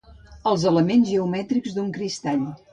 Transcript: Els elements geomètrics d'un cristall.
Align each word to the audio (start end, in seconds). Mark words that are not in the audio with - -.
Els 0.51 0.65
elements 0.71 1.07
geomètrics 1.11 1.79
d'un 1.79 1.95
cristall. 2.01 2.45